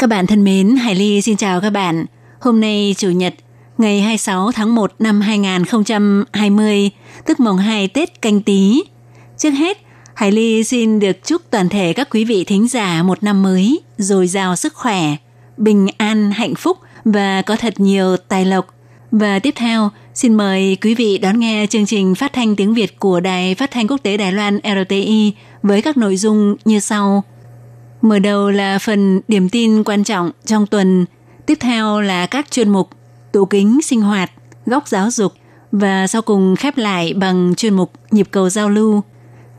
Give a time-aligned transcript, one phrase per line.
[0.00, 2.06] Các bạn thân mến, Hải Ly xin chào các bạn.
[2.40, 3.34] Hôm nay Chủ nhật,
[3.78, 6.90] ngày 26 tháng 1 năm 2020,
[7.26, 8.82] tức mùng 2 Tết canh tí.
[9.38, 9.78] Trước hết,
[10.14, 13.80] Hải Ly xin được chúc toàn thể các quý vị thính giả một năm mới,
[13.98, 15.16] dồi dào sức khỏe,
[15.56, 18.74] bình an, hạnh phúc và có thật nhiều tài lộc.
[19.10, 22.98] Và tiếp theo, xin mời quý vị đón nghe chương trình phát thanh tiếng Việt
[22.98, 25.32] của Đài Phát thanh Quốc tế Đài Loan RTI
[25.62, 27.24] với các nội dung như sau.
[28.02, 31.06] Mở đầu là phần điểm tin quan trọng trong tuần,
[31.46, 32.90] tiếp theo là các chuyên mục
[33.32, 34.30] tủ kính sinh hoạt,
[34.66, 35.32] góc giáo dục
[35.72, 39.02] và sau cùng khép lại bằng chuyên mục nhịp cầu giao lưu.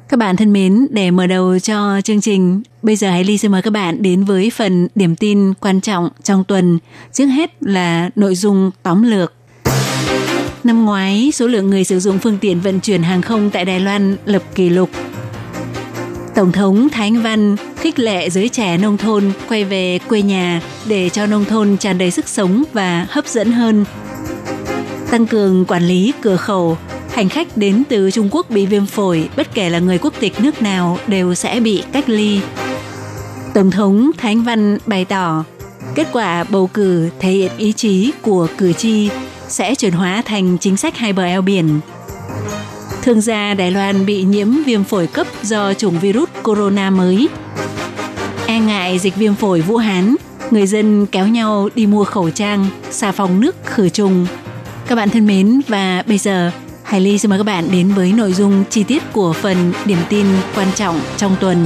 [0.10, 3.52] Các bạn thân mến, để mở đầu cho chương trình, bây giờ hãy Ly xin
[3.52, 6.80] mời các bạn đến với phần điểm tin quan trọng trong tuần.
[7.14, 9.34] Trước hết là nội dung tóm lược.
[10.64, 13.80] Năm ngoái, số lượng người sử dụng phương tiện vận chuyển hàng không tại Đài
[13.80, 14.90] Loan lập kỷ lục.
[16.42, 20.62] Tổng thống Thái Anh Văn khích lệ giới trẻ nông thôn quay về quê nhà
[20.86, 23.86] để cho nông thôn tràn đầy sức sống và hấp dẫn hơn.
[25.12, 26.78] Tăng cường quản lý cửa khẩu,
[27.12, 30.42] hành khách đến từ Trung Quốc bị viêm phổi, bất kể là người quốc tịch
[30.42, 32.40] nước nào đều sẽ bị cách ly.
[33.54, 35.44] Tổng thống Thái Anh Văn bày tỏ,
[35.96, 39.10] kết quả bầu cử thể hiện ý chí của cử tri
[39.48, 41.80] sẽ chuyển hóa thành chính sách hai bờ eo biển.
[43.02, 47.28] Thương gia Đài Loan bị nhiễm viêm phổi cấp do chủng virus corona mới.
[48.48, 50.16] E ngại dịch viêm phổi Vũ Hán,
[50.52, 54.28] người dân kéo nhau đi mua khẩu trang, xà phòng nước khử trùng.
[54.88, 56.52] Các bạn thân mến và bây giờ
[56.84, 60.00] Hải Ly xin mời các bạn đến với nội dung chi tiết của phần điểm
[60.10, 60.26] tin
[60.56, 61.66] quan trọng trong tuần.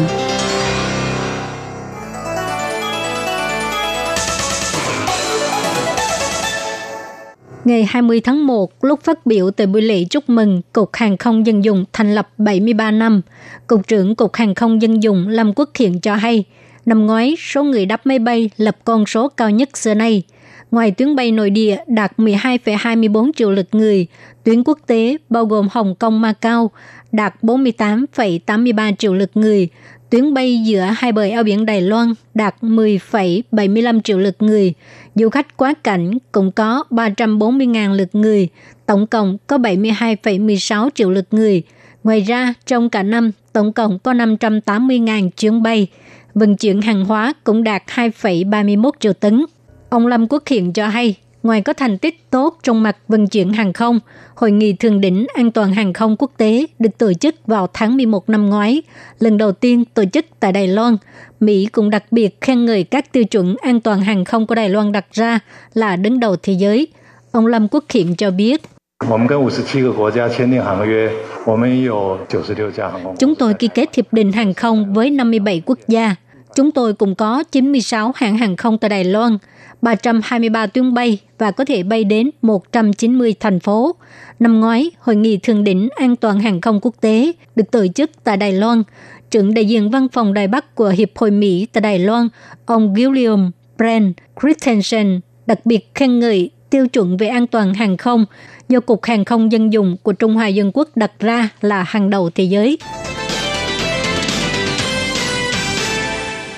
[7.66, 11.46] Ngày 20 tháng 1, lúc phát biểu tại buổi lễ chúc mừng Cục Hàng không
[11.46, 13.22] Dân dụng thành lập 73 năm,
[13.68, 16.44] Cục trưởng Cục Hàng không Dân dụng Lâm Quốc Hiện cho hay,
[16.86, 20.24] năm ngoái số người đáp máy bay lập con số cao nhất xưa nay.
[20.72, 24.08] Ngoài tuyến bay nội địa đạt 12,24 triệu lượt người,
[24.44, 26.72] tuyến quốc tế bao gồm Hồng Kông Macau
[27.12, 29.70] đạt 48,83 triệu lượt người,
[30.10, 34.74] tuyến bay giữa hai bờ eo biển Đài Loan đạt 10,75 triệu lượt người.
[35.16, 38.48] Du khách quá cảnh cũng có 340.000 lượt người,
[38.86, 41.64] tổng cộng có 72,16 triệu lượt người.
[42.04, 45.88] Ngoài ra, trong cả năm, tổng cộng có 580.000 chuyến bay.
[46.34, 49.46] Vận chuyển hàng hóa cũng đạt 2,31 triệu tấn.
[49.90, 51.16] Ông Lâm Quốc Hiện cho hay,
[51.46, 54.00] ngoài có thành tích tốt trong mặt vận chuyển hàng không,
[54.36, 57.98] Hội nghị thượng đỉnh an toàn hàng không quốc tế được tổ chức vào tháng
[57.98, 58.82] 11 năm ngoái,
[59.20, 60.98] lần đầu tiên tổ chức tại Đài Loan.
[61.40, 64.70] Mỹ cũng đặc biệt khen ngợi các tiêu chuẩn an toàn hàng không của Đài
[64.70, 65.40] Loan đặt ra
[65.74, 66.88] là đứng đầu thế giới.
[67.32, 68.62] Ông Lâm Quốc Hiện cho biết,
[73.20, 76.16] Chúng tôi ký kết hiệp định hàng không với 57 quốc gia.
[76.56, 79.38] Chúng tôi cũng có 96 hãng hàng không tại Đài Loan,
[79.82, 83.96] 323 tuyến bay và có thể bay đến 190 thành phố.
[84.40, 88.12] Năm ngoái, Hội nghị Thượng đỉnh An toàn hàng không quốc tế được tổ chức
[88.24, 88.84] tại Đài Loan.
[89.32, 92.28] Trưởng đại diện văn phòng Đài Bắc của Hiệp hội Mỹ tại Đài Loan,
[92.66, 94.12] ông William Brand
[94.42, 98.26] Christensen đặc biệt khen ngợi tiêu chuẩn về an toàn hàng không
[98.70, 102.10] do Cục Hàng không Dân dụng của Trung Hoa Dân Quốc đặt ra là hàng
[102.10, 102.78] đầu thế giới.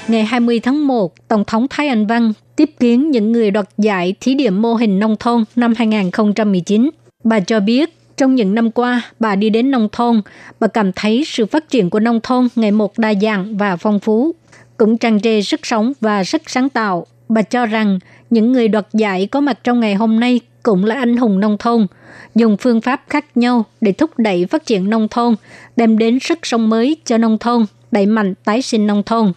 [0.07, 4.15] Ngày 20 tháng 1, Tổng thống Thái Anh Văn tiếp kiến những người đoạt giải
[4.19, 6.89] thí điểm mô hình nông thôn năm 2019.
[7.23, 10.21] Bà cho biết, trong những năm qua, bà đi đến nông thôn,
[10.59, 13.99] bà cảm thấy sự phát triển của nông thôn ngày một đa dạng và phong
[13.99, 14.35] phú,
[14.77, 17.05] cũng tràn trề sức sống và sức sáng tạo.
[17.29, 17.99] Bà cho rằng
[18.29, 21.57] những người đoạt giải có mặt trong ngày hôm nay cũng là anh hùng nông
[21.57, 21.87] thôn,
[22.35, 25.35] dùng phương pháp khác nhau để thúc đẩy phát triển nông thôn,
[25.75, 29.33] đem đến sức sống mới cho nông thôn, đẩy mạnh tái sinh nông thôn.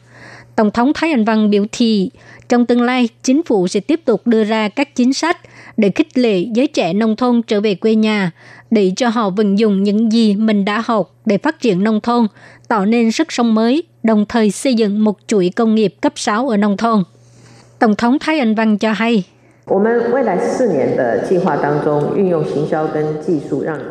[0.56, 2.10] Tổng thống Thái Anh Văn biểu thị,
[2.48, 5.38] trong tương lai, chính phủ sẽ tiếp tục đưa ra các chính sách
[5.76, 8.30] để khích lệ giới trẻ nông thôn trở về quê nhà,
[8.70, 12.26] để cho họ vận dụng những gì mình đã học để phát triển nông thôn,
[12.68, 16.48] tạo nên sức sống mới, đồng thời xây dựng một chuỗi công nghiệp cấp 6
[16.48, 17.04] ở nông thôn.
[17.78, 19.24] Tổng thống Thái Anh Văn cho hay,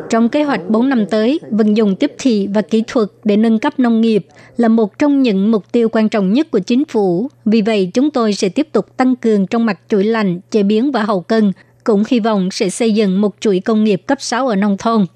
[0.08, 3.58] trong kế hoạch 4 năm tới, vận dụng tiếp thị và kỹ thuật để nâng
[3.58, 4.26] cấp nông nghiệp
[4.56, 7.28] là một trong những mục tiêu quan trọng nhất của chính phủ.
[7.44, 10.92] Vì vậy, chúng tôi sẽ tiếp tục tăng cường trong mặt chuỗi lành, chế biến
[10.92, 11.52] và hậu cân,
[11.84, 15.06] cũng hy vọng sẽ xây dựng một chuỗi công nghiệp cấp 6 ở nông thôn.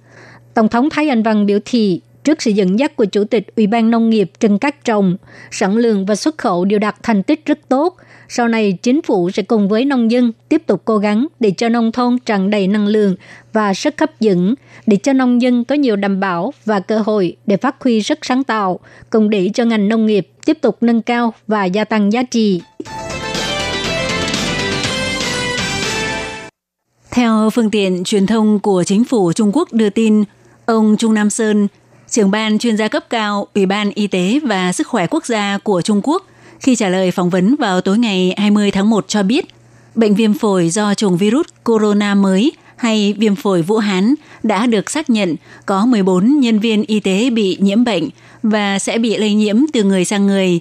[0.55, 3.67] Tổng thống Thái Anh Văn biểu thị trước sự dẫn dắt của Chủ tịch Ủy
[3.67, 5.17] ban Nông nghiệp Trần Cát Trồng,
[5.51, 7.97] sản lượng và xuất khẩu đều đạt thành tích rất tốt.
[8.29, 11.69] Sau này, chính phủ sẽ cùng với nông dân tiếp tục cố gắng để cho
[11.69, 13.17] nông thôn tràn đầy năng lượng
[13.53, 14.55] và sức hấp dẫn,
[14.87, 18.19] để cho nông dân có nhiều đảm bảo và cơ hội để phát huy sức
[18.23, 18.81] sáng tạo,
[19.11, 22.62] cùng để cho ngành nông nghiệp tiếp tục nâng cao và gia tăng giá trị.
[27.11, 30.25] Theo phương tiện truyền thông của chính phủ Trung Quốc đưa tin,
[30.67, 31.69] ông Trung Nam Sơn,
[32.09, 35.59] trưởng ban chuyên gia cấp cao Ủy ban Y tế và Sức khỏe Quốc gia
[35.59, 36.27] của Trung Quốc,
[36.61, 39.45] khi trả lời phỏng vấn vào tối ngày 20 tháng 1 cho biết,
[39.95, 44.91] bệnh viêm phổi do chủng virus corona mới hay viêm phổi Vũ Hán đã được
[44.91, 45.37] xác nhận
[45.67, 48.09] có 14 nhân viên y tế bị nhiễm bệnh
[48.43, 50.61] và sẽ bị lây nhiễm từ người sang người.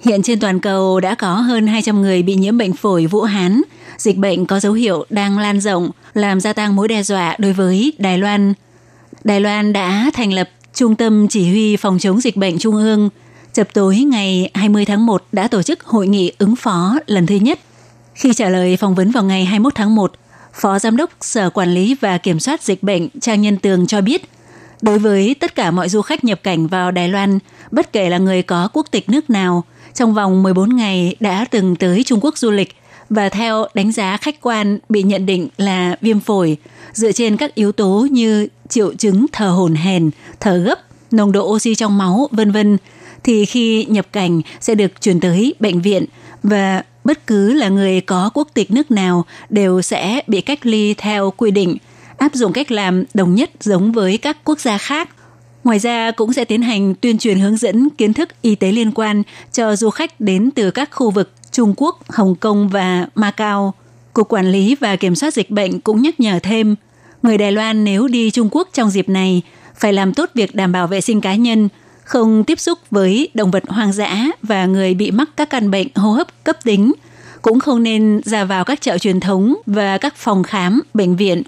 [0.00, 3.62] Hiện trên toàn cầu đã có hơn 200 người bị nhiễm bệnh phổi Vũ Hán.
[3.98, 7.52] Dịch bệnh có dấu hiệu đang lan rộng, làm gia tăng mối đe dọa đối
[7.52, 8.54] với Đài Loan.
[9.24, 13.10] Đài Loan đã thành lập Trung tâm Chỉ huy Phòng chống dịch bệnh Trung ương.
[13.54, 17.34] Chập tối ngày 20 tháng 1 đã tổ chức hội nghị ứng phó lần thứ
[17.34, 17.58] nhất.
[18.14, 20.12] Khi trả lời phỏng vấn vào ngày 21 tháng 1,
[20.52, 24.00] Phó Giám đốc Sở Quản lý và Kiểm soát Dịch bệnh Trang Nhân Tường cho
[24.00, 24.22] biết,
[24.82, 27.38] đối với tất cả mọi du khách nhập cảnh vào Đài Loan,
[27.70, 29.64] bất kể là người có quốc tịch nước nào,
[29.94, 32.76] trong vòng 14 ngày đã từng tới Trung Quốc du lịch
[33.10, 36.56] và theo đánh giá khách quan bị nhận định là viêm phổi
[36.92, 40.10] dựa trên các yếu tố như triệu chứng thở hổn hển,
[40.40, 40.78] thở gấp,
[41.10, 42.76] nồng độ oxy trong máu, vân vân
[43.24, 46.04] thì khi nhập cảnh sẽ được chuyển tới bệnh viện
[46.42, 50.94] và bất cứ là người có quốc tịch nước nào đều sẽ bị cách ly
[50.94, 51.76] theo quy định,
[52.18, 55.08] áp dụng cách làm đồng nhất giống với các quốc gia khác.
[55.64, 58.92] Ngoài ra cũng sẽ tiến hành tuyên truyền hướng dẫn kiến thức y tế liên
[58.92, 59.22] quan
[59.52, 63.74] cho du khách đến từ các khu vực Trung Quốc, Hồng Kông và Macau.
[64.12, 66.76] Cục Quản lý và Kiểm soát Dịch bệnh cũng nhắc nhở thêm,
[67.22, 69.42] người Đài Loan nếu đi Trung Quốc trong dịp này
[69.78, 71.68] phải làm tốt việc đảm bảo vệ sinh cá nhân,
[72.10, 75.88] không tiếp xúc với động vật hoang dã và người bị mắc các căn bệnh
[75.94, 76.92] hô hấp cấp tính,
[77.42, 81.42] cũng không nên ra vào các chợ truyền thống và các phòng khám, bệnh viện.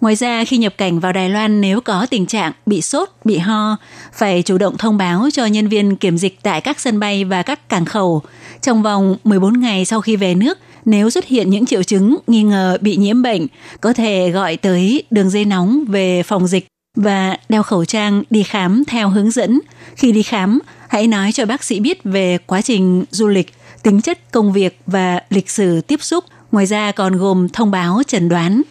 [0.00, 3.38] Ngoài ra, khi nhập cảnh vào Đài Loan nếu có tình trạng bị sốt, bị
[3.38, 3.76] ho,
[4.12, 7.42] phải chủ động thông báo cho nhân viên kiểm dịch tại các sân bay và
[7.42, 8.22] các cảng khẩu.
[8.62, 12.42] Trong vòng 14 ngày sau khi về nước, nếu xuất hiện những triệu chứng nghi
[12.42, 13.46] ngờ bị nhiễm bệnh,
[13.80, 16.66] có thể gọi tới đường dây nóng về phòng dịch
[16.96, 19.60] và đeo khẩu trang đi khám theo hướng dẫn.
[19.96, 20.58] Khi đi khám,
[20.88, 24.80] hãy nói cho bác sĩ biết về quá trình du lịch, tính chất công việc
[24.86, 26.24] và lịch sử tiếp xúc.
[26.52, 28.62] Ngoài ra còn gồm thông báo chẩn đoán.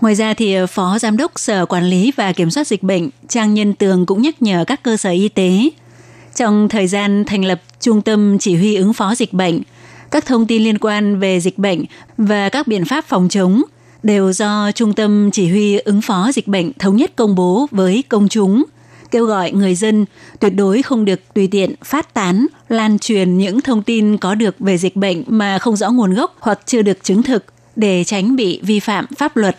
[0.00, 3.54] Ngoài ra thì Phó Giám đốc Sở Quản lý và Kiểm soát Dịch bệnh Trang
[3.54, 5.70] Nhân Tường cũng nhắc nhở các cơ sở y tế.
[6.34, 9.62] Trong thời gian thành lập Trung tâm Chỉ huy ứng phó dịch bệnh,
[10.10, 11.84] các thông tin liên quan về dịch bệnh
[12.18, 13.62] và các biện pháp phòng chống–
[14.02, 18.04] đều do Trung tâm Chỉ huy ứng phó dịch bệnh thống nhất công bố với
[18.08, 18.64] công chúng,
[19.10, 20.04] kêu gọi người dân
[20.40, 24.54] tuyệt đối không được tùy tiện phát tán, lan truyền những thông tin có được
[24.58, 27.44] về dịch bệnh mà không rõ nguồn gốc hoặc chưa được chứng thực
[27.76, 29.58] để tránh bị vi phạm pháp luật.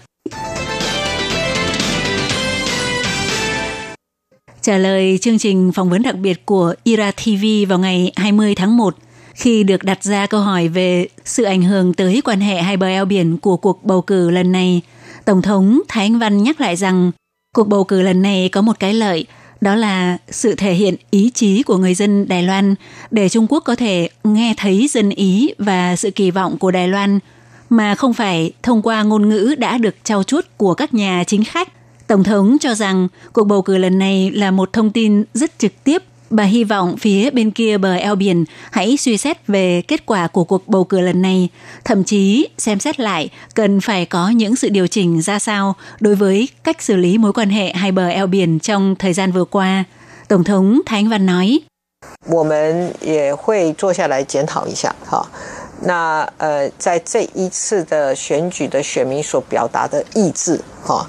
[4.61, 8.77] Trả lời chương trình phỏng vấn đặc biệt của Ira TV vào ngày 20 tháng
[8.77, 8.95] 1,
[9.37, 12.87] khi được đặt ra câu hỏi về sự ảnh hưởng tới quan hệ hai bờ
[12.87, 14.81] eo biển của cuộc bầu cử lần này,
[15.25, 17.11] Tổng thống Thái Anh Văn nhắc lại rằng
[17.55, 19.25] cuộc bầu cử lần này có một cái lợi,
[19.61, 22.75] đó là sự thể hiện ý chí của người dân Đài Loan
[23.11, 26.87] để Trung Quốc có thể nghe thấy dân ý và sự kỳ vọng của Đài
[26.87, 27.19] Loan
[27.69, 31.43] mà không phải thông qua ngôn ngữ đã được trao chuốt của các nhà chính
[31.43, 31.67] khách.
[32.07, 35.83] Tổng thống cho rằng cuộc bầu cử lần này là một thông tin rất trực
[35.83, 40.06] tiếp Bà hy vọng phía bên kia bờ eo biển hãy suy xét về kết
[40.06, 41.48] quả của cuộc bầu cử lần này,
[41.84, 46.14] thậm chí xem xét lại cần phải có những sự điều chỉnh ra sao đối
[46.14, 49.44] với cách xử lý mối quan hệ hai bờ eo biển trong thời gian vừa
[49.44, 49.84] qua.
[50.28, 51.62] Tổng thống Thái Anh Văn nói.
[52.28, 55.26] 我们也会坐下来检讨一下，哈。
[55.84, 61.06] 那呃，在这一次的选举的选民所表达的意志，哈，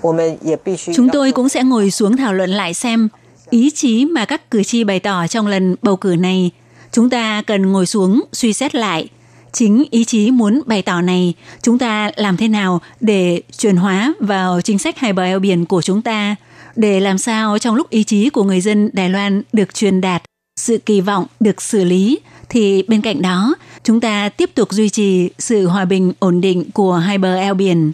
[0.00, 0.92] 我们也必须。
[0.92, 3.08] Chúng tôi cũng sẽ ngồi xuống thảo luận lại xem
[3.53, 6.51] ý chí mà các cử tri bày tỏ trong lần bầu cử này,
[6.91, 9.07] chúng ta cần ngồi xuống suy xét lại.
[9.51, 14.13] Chính ý chí muốn bày tỏ này, chúng ta làm thế nào để chuyển hóa
[14.19, 16.35] vào chính sách hai bờ eo biển của chúng ta,
[16.75, 20.23] để làm sao trong lúc ý chí của người dân Đài Loan được truyền đạt,
[20.59, 22.19] sự kỳ vọng được xử lý,
[22.49, 26.71] thì bên cạnh đó, chúng ta tiếp tục duy trì sự hòa bình ổn định
[26.71, 27.91] của hai bờ eo biển.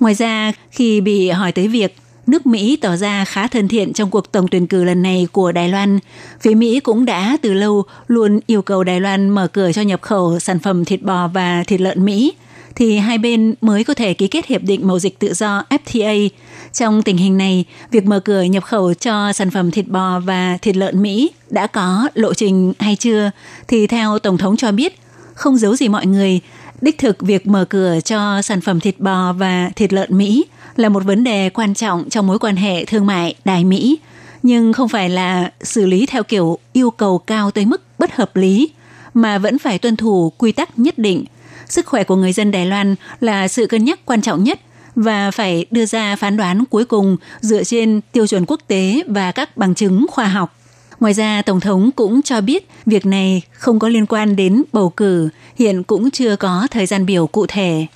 [0.00, 1.96] Ngoài ra, khi bị hỏi tới việc
[2.26, 5.52] nước Mỹ tỏ ra khá thân thiện trong cuộc tổng tuyển cử lần này của
[5.52, 5.98] Đài Loan,
[6.40, 10.02] phía Mỹ cũng đã từ lâu luôn yêu cầu Đài Loan mở cửa cho nhập
[10.02, 12.32] khẩu sản phẩm thịt bò và thịt lợn Mỹ,
[12.76, 16.28] thì hai bên mới có thể ký kết hiệp định mậu dịch tự do FTA.
[16.72, 20.58] Trong tình hình này, việc mở cửa nhập khẩu cho sản phẩm thịt bò và
[20.62, 23.30] thịt lợn Mỹ đã có lộ trình hay chưa?
[23.68, 24.98] Thì theo Tổng thống cho biết,
[25.40, 26.40] không giấu gì mọi người,
[26.80, 30.44] đích thực việc mở cửa cho sản phẩm thịt bò và thịt lợn Mỹ
[30.76, 33.98] là một vấn đề quan trọng trong mối quan hệ thương mại Đài Mỹ,
[34.42, 38.36] nhưng không phải là xử lý theo kiểu yêu cầu cao tới mức bất hợp
[38.36, 38.70] lý,
[39.14, 41.24] mà vẫn phải tuân thủ quy tắc nhất định.
[41.68, 44.60] Sức khỏe của người dân Đài Loan là sự cân nhắc quan trọng nhất
[44.94, 49.32] và phải đưa ra phán đoán cuối cùng dựa trên tiêu chuẩn quốc tế và
[49.32, 50.59] các bằng chứng khoa học.
[51.00, 54.90] Ngoài ra, Tổng thống cũng cho biết việc này không có liên quan đến bầu
[54.90, 57.86] cử, hiện cũng chưa có thời gian biểu cụ thể.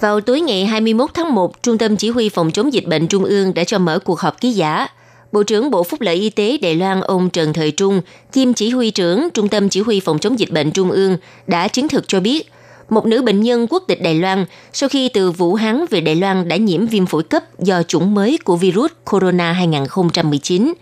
[0.00, 3.24] Vào tối ngày 21 tháng 1, Trung tâm Chỉ huy Phòng chống dịch bệnh Trung
[3.24, 4.86] ương đã cho mở cuộc họp ký giả.
[5.32, 8.00] Bộ trưởng Bộ Phúc lợi Y tế Đài Loan ông Trần Thời Trung,
[8.32, 11.68] kiêm chỉ huy trưởng Trung tâm Chỉ huy Phòng chống dịch bệnh Trung ương đã
[11.68, 12.50] chứng thực cho biết,
[12.90, 16.14] một nữ bệnh nhân quốc tịch Đài Loan sau khi từ Vũ Hán về Đài
[16.14, 20.74] Loan đã nhiễm viêm phổi cấp do chủng mới của virus corona 2019.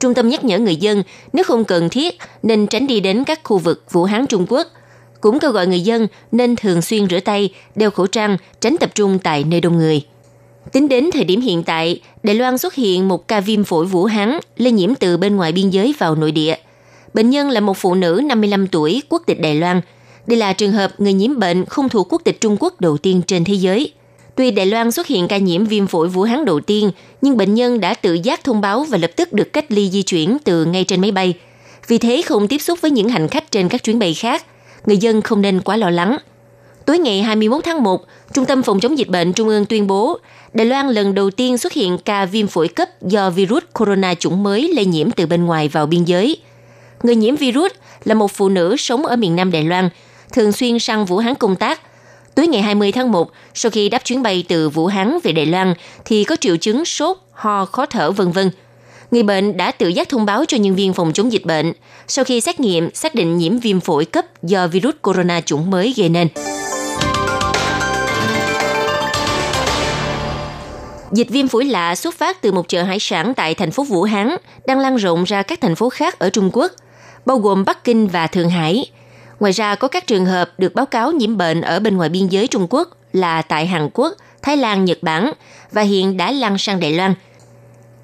[0.00, 1.02] Trung tâm nhắc nhở người dân
[1.32, 4.66] nếu không cần thiết nên tránh đi đến các khu vực Vũ Hán Trung Quốc–
[5.20, 8.90] cũng kêu gọi người dân nên thường xuyên rửa tay, đeo khẩu trang, tránh tập
[8.94, 10.02] trung tại nơi đông người.
[10.72, 14.04] Tính đến thời điểm hiện tại, Đài Loan xuất hiện một ca viêm phổi Vũ
[14.04, 16.54] Hán lây nhiễm từ bên ngoài biên giới vào nội địa.
[17.14, 19.80] Bệnh nhân là một phụ nữ 55 tuổi, quốc tịch Đài Loan.
[20.26, 23.22] Đây là trường hợp người nhiễm bệnh không thuộc quốc tịch Trung Quốc đầu tiên
[23.26, 23.92] trên thế giới.
[24.34, 26.90] Tuy Đài Loan xuất hiện ca nhiễm viêm phổi Vũ Hán đầu tiên,
[27.22, 30.02] nhưng bệnh nhân đã tự giác thông báo và lập tức được cách ly di
[30.02, 31.34] chuyển từ ngay trên máy bay.
[31.88, 34.46] Vì thế không tiếp xúc với những hành khách trên các chuyến bay khác–
[34.86, 36.16] người dân không nên quá lo lắng.
[36.84, 40.18] Tối ngày 21 tháng 1, Trung tâm Phòng chống dịch bệnh Trung ương tuyên bố
[40.52, 44.42] Đài Loan lần đầu tiên xuất hiện ca viêm phổi cấp do virus corona chủng
[44.42, 46.36] mới lây nhiễm từ bên ngoài vào biên giới.
[47.02, 47.72] Người nhiễm virus
[48.04, 49.88] là một phụ nữ sống ở miền Nam Đài Loan,
[50.32, 51.80] thường xuyên sang Vũ Hán công tác.
[52.34, 55.46] Tối ngày 20 tháng 1, sau khi đáp chuyến bay từ Vũ Hán về Đài
[55.46, 58.50] Loan thì có triệu chứng sốt, ho, khó thở vân vân
[59.10, 61.72] người bệnh đã tự giác thông báo cho nhân viên phòng chống dịch bệnh
[62.08, 65.94] sau khi xét nghiệm xác định nhiễm viêm phổi cấp do virus corona chủng mới
[65.96, 66.28] gây nên.
[71.12, 74.02] Dịch viêm phổi lạ xuất phát từ một chợ hải sản tại thành phố Vũ
[74.02, 76.72] Hán, đang lan rộng ra các thành phố khác ở Trung Quốc,
[77.26, 78.90] bao gồm Bắc Kinh và Thượng Hải.
[79.40, 82.26] Ngoài ra có các trường hợp được báo cáo nhiễm bệnh ở bên ngoài biên
[82.26, 85.32] giới Trung Quốc là tại Hàn Quốc, Thái Lan, Nhật Bản
[85.72, 87.14] và hiện đã lan sang Đài Loan–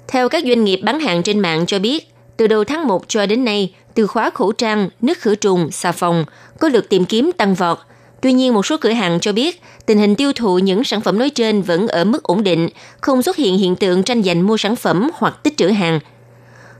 [0.07, 3.25] theo các doanh nghiệp bán hàng trên mạng cho biết, từ đầu tháng 1 cho
[3.25, 6.25] đến nay, từ khóa khẩu trang, nước khử trùng, xà phòng
[6.59, 7.77] có lượt tìm kiếm tăng vọt.
[8.21, 11.19] Tuy nhiên, một số cửa hàng cho biết tình hình tiêu thụ những sản phẩm
[11.19, 12.69] nói trên vẫn ở mức ổn định,
[13.01, 15.99] không xuất hiện hiện tượng tranh giành mua sản phẩm hoặc tích trữ hàng.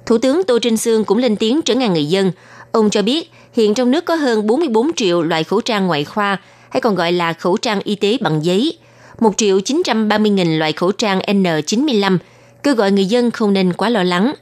[0.06, 2.32] Thủ tướng Tô Trinh Sương cũng lên tiếng trấn an người dân.
[2.72, 6.38] Ông cho biết hiện trong nước có hơn 44 triệu loại khẩu trang ngoại khoa,
[6.70, 8.78] hay còn gọi là khẩu trang y tế bằng giấy,
[9.20, 12.18] 1 triệu 930 nghìn loại khẩu trang N95,
[12.64, 14.34] kêu gọi người dân không nên quá lo lắng.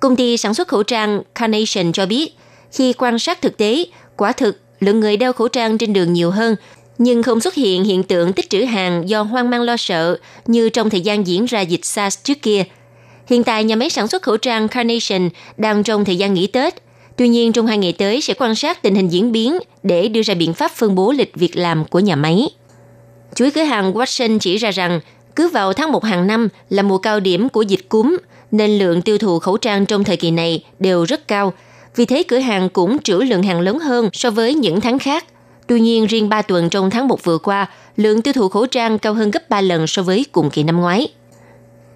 [0.00, 2.36] Công ty sản xuất khẩu trang Carnation cho biết,
[2.72, 3.84] khi quan sát thực tế,
[4.16, 6.56] quả thực lượng người đeo khẩu trang trên đường nhiều hơn,
[6.98, 10.68] nhưng không xuất hiện hiện tượng tích trữ hàng do hoang mang lo sợ như
[10.68, 12.64] trong thời gian diễn ra dịch SARS trước kia.
[13.26, 16.82] Hiện tại, nhà máy sản xuất khẩu trang Carnation đang trong thời gian nghỉ Tết.
[17.20, 20.22] Tuy nhiên, trong hai ngày tới sẽ quan sát tình hình diễn biến để đưa
[20.22, 22.50] ra biện pháp phân bố lịch việc làm của nhà máy.
[23.34, 25.00] Chuỗi cửa hàng Watson chỉ ra rằng
[25.36, 28.16] cứ vào tháng 1 hàng năm là mùa cao điểm của dịch cúm,
[28.50, 31.52] nên lượng tiêu thụ khẩu trang trong thời kỳ này đều rất cao.
[31.96, 35.24] Vì thế cửa hàng cũng trữ lượng hàng lớn hơn so với những tháng khác.
[35.66, 38.98] Tuy nhiên, riêng 3 tuần trong tháng 1 vừa qua, lượng tiêu thụ khẩu trang
[38.98, 41.08] cao hơn gấp 3 lần so với cùng kỳ năm ngoái.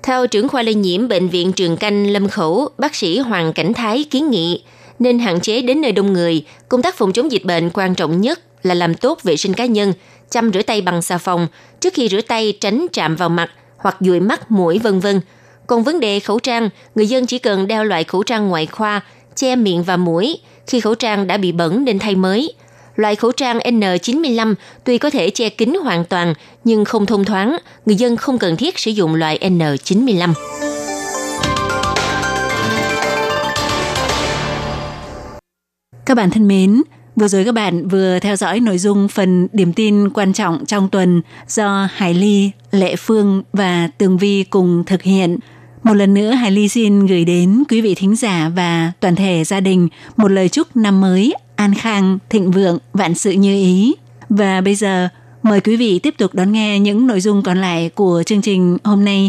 [0.03, 3.75] Theo trưởng khoa lây nhiễm Bệnh viện Trường Canh Lâm Khẩu, bác sĩ Hoàng Cảnh
[3.75, 4.63] Thái kiến nghị
[4.99, 8.21] nên hạn chế đến nơi đông người, công tác phòng chống dịch bệnh quan trọng
[8.21, 9.93] nhất là làm tốt vệ sinh cá nhân,
[10.31, 11.47] chăm rửa tay bằng xà phòng,
[11.81, 15.21] trước khi rửa tay tránh chạm vào mặt hoặc dụi mắt, mũi vân vân.
[15.67, 19.01] Còn vấn đề khẩu trang, người dân chỉ cần đeo loại khẩu trang ngoại khoa,
[19.37, 22.55] che miệng và mũi khi khẩu trang đã bị bẩn nên thay mới.
[22.97, 26.35] Loại khẩu trang N95 tuy có thể che kín hoàn toàn
[26.65, 30.74] nhưng không thông thoáng, người dân không cần thiết sử dụng loại N95.
[36.15, 36.83] Các bạn thân mến,
[37.17, 40.89] Vừa rồi các bạn vừa theo dõi nội dung phần điểm tin quan trọng trong
[40.89, 45.39] tuần do Hải Ly, Lệ Phương và Tường Vi cùng thực hiện.
[45.83, 49.45] Một lần nữa Hải Ly xin gửi đến quý vị thính giả và toàn thể
[49.45, 53.95] gia đình một lời chúc năm mới an khang, thịnh vượng, vạn sự như ý.
[54.29, 55.09] Và bây giờ
[55.43, 58.79] mời quý vị tiếp tục đón nghe những nội dung còn lại của chương trình
[58.85, 59.23] hôm nay